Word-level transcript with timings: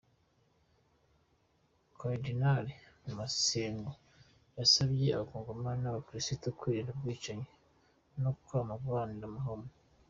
Kardinali 1.99 2.73
Mosengwo 3.15 3.91
yasavye 4.57 5.07
abakongomani 5.11 5.81
b'abakristu 5.85 6.47
kwirinda 6.59 6.91
ubwicanyi 6.93 7.47
no 8.21 8.31
kwama 8.43 8.73
baharanira 8.83 9.27
amahoro. 9.31 9.67